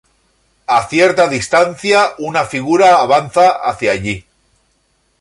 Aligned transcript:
A 0.65 0.87
cierta 0.87 1.27
distancia, 1.27 2.13
una 2.17 2.43
figura 2.45 2.95
avanza 3.01 3.51
hacia 3.51 3.91
allí. 3.91 4.25